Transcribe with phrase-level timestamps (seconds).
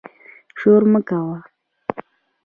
[0.59, 1.39] شور مه کوئ